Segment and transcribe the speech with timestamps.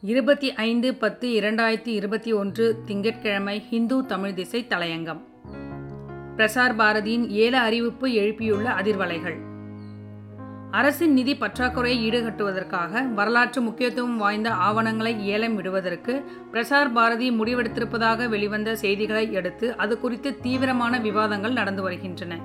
[0.00, 5.20] இருபத்தி ஐந்து பத்து இரண்டாயிரத்தி இருபத்தி ஒன்று திங்கட்கிழமை ஹிந்து தமிழ் திசை தலையங்கம்.
[6.36, 9.36] பிரசார் பாரதியின் ஏல அறிவிப்பு எழுப்பியுள்ள அதிர்வலைகள்.
[10.70, 19.36] அரசின் நிதி பற்றாக்குறையை ஈடுகட்டுவதற்காக வரலாற்று முக்கியத்துவம் வாய்ந்த ஆவணங்களை ஏலம் விடுவதற்கு பிரசார் பாரதி முடிவெடுத்திருப்பதாக வெளிவந்த செய்திகளை
[19.36, 22.40] அடுத்து அது குறித்து தீவிரமான விவாதங்கள் நடந்து வருகின்றன.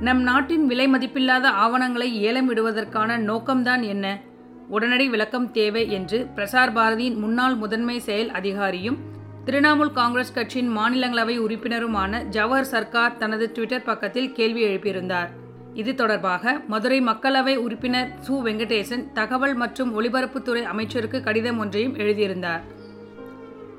[0.00, 4.32] நம் நாட்டின் விலை மதிப்பில்லாத ஆவணங்களை ஏலம் விடுவதற்கான நோக்கம்தான் என்ன?
[4.68, 8.96] உடனடி விளக்கம் தேவை என்று பிரசார் பாரதியின் முன்னாள் முதன்மை செயல் அதிகாரியும்
[9.44, 15.28] திரிணாமுல் காங்கிரஸ் கட்சியின் மாநிலங்களவை உறுப்பினருமான ஜவஹர் சர்க்கார் தனது ட்விட்டர் பக்கத்தில் கேள்வி எழுப்பியிருந்தார்.
[15.74, 18.30] இது தொடர்பாக மதுரை மக்களவை உறுப்பினர் சு.
[18.30, 22.62] வெங்கடேசன் தகவல் மற்றும் ஒலிபரப்புத்துறை அமைச்சருக்கு கடிதம் ஒன்றையும் எழுதியிருந்தார்.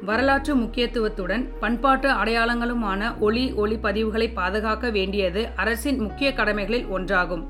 [0.01, 7.45] வரலாற்று முக்கியத்துவத்துடன் பண்பாட்டு அடையாளங்களுமான ஒளி ஒளி பதிவுகளை பாதுகாக்க வேண்டியது அரசின் முக்கிய கடமைகளில் ஒன்றாகும்.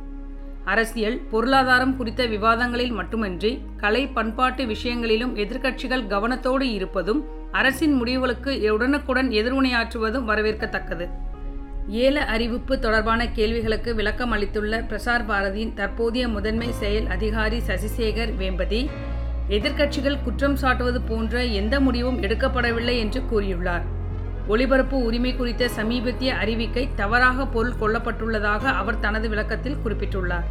[0.65, 10.27] அரசியல் பொருளாதாரம் குறித்த விவாதங்களில் மட்டுமின்றி கலை பண்பாட்டு விஷயங்களிலும் எதிர்க்கட்சிகள் கவனத்தோடு இருப்பதும் அரசின் முடிவுகளுக்கு உடனுக்குடன் எதிர்வினையாற்றுவதும்
[10.29, 11.07] வரவேற்கத்தக்கது.
[11.89, 18.89] ஏல அறிவிப்பு தொடர்பான கேள்விகளுக்கு விளக்கம் அளித்துள்ள பிரசார் பாரதியின் தற்போதைய முதன்மை செயல் அதிகாரி சசிசேகர் வேம்பதி
[19.49, 23.85] எதிர்க்கட்சிகள் குற்றம் சாட்டுவது போன்ற எந்த முடிவும் எடுக்கப்படவில்லை என்று கூறியுள்ளார்.
[24.47, 30.45] ஒளிபரப்பு உரிமை குறித்த சமீபத்திய அறிவிக்கை தவறாக பொருள் கொள்ளப்பட்டுள்ளதாக அவர் தனது விளக்கத்தில் குறிப்பிட்டுள்ளார்.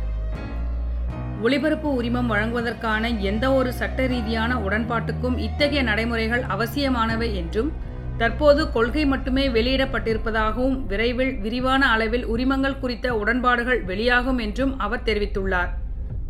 [1.43, 7.73] ஒளிபரப்பு உரிமம் வழங்குவதற்கான எந்த ஒரு சட்ட ரீதியான உடன்பாட்டுக்கும் இத்தகைய நடைமுறைகள் அவசியமானவை என்றும்
[8.19, 15.73] தற்போது கொள்கை மட்டுமே வெளியிடப்பட்டிருப்பதாகவும் விரைவில் விரிவான அளவில் உரிமங்கள் குறித்த உடன்பாடுகள் வெளியாகும் என்றும் அவர் தெரிவித்துள்ளார்.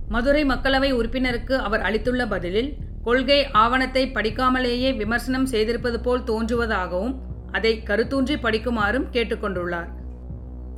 [0.09, 7.15] மதுரை மக்களவை உறுப்பினருக்கு அவர் அளித்துள்ள பதிலில் கொள்கை ஆவணத்தை படிக்காமலேயே விமர்சனம் செய்திருப்பது போல் தோன்றுவதாகவும்
[7.57, 9.91] அதை கருத்தூன்றி படிக்குமாறும் கேட்டுக்கொண்டுள்ளார்.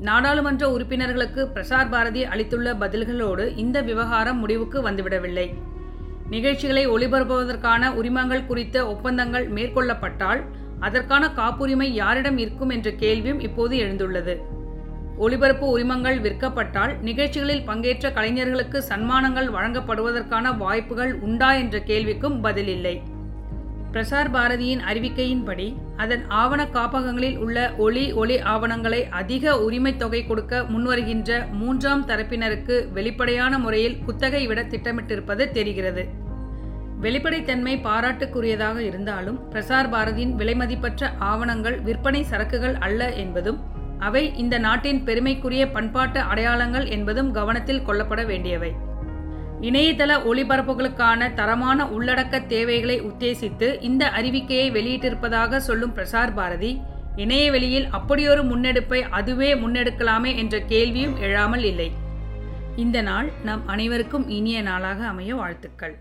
[0.09, 5.47] நாடாளுமன்ற உறுப்பினர்களுக்கு பிரசார் பாரதி அளித்துள்ள பதில்களோடு இந்த விவகாரம் முடிவுக்கு வந்துவிடவில்லை.
[6.35, 10.41] நிகழ்ச்சிகளை ஒளிபரப்புவதற்கான உரிமங்கள் குறித்த ஒப்பந்தங்கள் மேற்கொள்ளப்பட்டால்
[10.87, 14.35] அதற்கான காப்புரிமை யாரிடம் இருக்கும் என்ற கேள்வியும் இப்போது எழுந்துள்ளது.
[15.25, 22.95] ஒளிபரப்பு உரிமங்கள் விற்கப்பட்டால் நிகழ்ச்சிகளில் பங்கேற்ற கலைஞர்களுக்கு சன்மானங்கள் வழங்கப்படுவதற்கான வாய்ப்புகள் உண்டா என்ற கேள்விக்கும் பதிலில்லை
[23.93, 31.51] பிரசார் பாரதியின் அறிவிக்கையின்படி அதன் ஆவண காப்பகங்களில் உள்ள ஒளி ஒளி ஆவணங்களை அதிக உரிமை தொகை கொடுக்க முன்வருகின்ற
[31.53, 36.05] மூன்றாம் தரப்பினருக்கு வெளிப்படையான முறையில் குத்தகை விட திட்டமிட்டிருப்பது தெரிகிறது.
[37.01, 43.59] வெளிப்படைத்தன்மை பாராட்டுக்குரியதாக இருந்தாலும் பிரசார் பாரதியின் விலைமதிப்பற்ற ஆவணங்கள் விற்பனை சரக்குகள் அல்ல என்பதும்
[43.99, 48.75] அவை இந்த நாட்டின் பெருமைக்குரிய பண்பாட்டு அடையாளங்கள் என்பதும் கவனத்தில் கொள்ளப்பட வேண்டியவை.
[49.61, 56.81] இணையதள ஒளிபரப்புகளுக்கான தரமான உள்ளடக்க தேவைகளை உத்தேசித்து இந்த அறிவிக்கையை வெளியிட்டிருப்பதாக சொல்லும் பிரசார் பாரதி
[57.17, 61.93] இணையவெளியில் அப்படியொரு முன்னெடுப்பை அதுவே முன்னெடுக்கலாமே என்ற கேள்வியும் எழாமல் இல்லை.
[62.77, 65.99] இந்த நாள் நம் அனைவருக்கும் இனிய நாளாக அமைய வாழ்த்துக்கள்.